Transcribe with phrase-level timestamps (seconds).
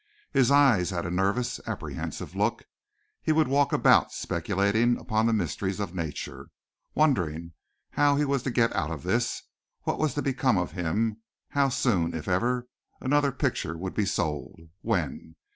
[0.31, 2.63] His eyes had a nervous, apprehensive look.
[3.21, 6.49] He would walk about speculating upon the mysteries of nature,
[6.95, 7.51] wondering
[7.91, 9.43] how he was to get out of this,
[9.83, 11.17] what was to become of him,
[11.49, 12.67] how soon, if ever,
[12.99, 15.35] another picture would be sold, when?